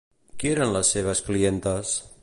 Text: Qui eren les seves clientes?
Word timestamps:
Qui 0.43 0.49
eren 0.53 0.73
les 0.77 0.91
seves 0.95 1.23
clientes? 1.29 1.97